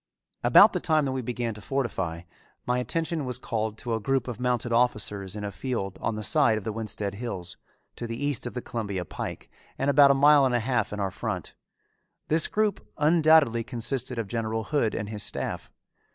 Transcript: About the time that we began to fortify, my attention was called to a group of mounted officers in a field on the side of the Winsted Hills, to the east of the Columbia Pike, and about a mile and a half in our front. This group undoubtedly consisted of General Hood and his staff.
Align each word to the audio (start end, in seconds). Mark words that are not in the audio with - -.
About 0.43 0.73
the 0.73 0.79
time 0.79 1.05
that 1.05 1.11
we 1.11 1.21
began 1.21 1.53
to 1.53 1.61
fortify, 1.61 2.21
my 2.65 2.79
attention 2.79 3.23
was 3.23 3.37
called 3.37 3.77
to 3.77 3.93
a 3.93 3.99
group 3.99 4.27
of 4.27 4.39
mounted 4.39 4.73
officers 4.73 5.35
in 5.35 5.43
a 5.43 5.51
field 5.51 5.99
on 6.01 6.15
the 6.15 6.23
side 6.23 6.57
of 6.57 6.63
the 6.63 6.73
Winsted 6.73 7.13
Hills, 7.13 7.55
to 7.97 8.07
the 8.07 8.17
east 8.17 8.47
of 8.47 8.55
the 8.55 8.63
Columbia 8.63 9.05
Pike, 9.05 9.47
and 9.77 9.91
about 9.91 10.09
a 10.09 10.15
mile 10.15 10.43
and 10.43 10.55
a 10.55 10.59
half 10.59 10.91
in 10.91 10.99
our 10.99 11.11
front. 11.11 11.53
This 12.29 12.47
group 12.47 12.83
undoubtedly 12.97 13.63
consisted 13.63 14.17
of 14.17 14.27
General 14.27 14.63
Hood 14.63 14.95
and 14.95 15.07
his 15.09 15.21
staff. 15.21 15.71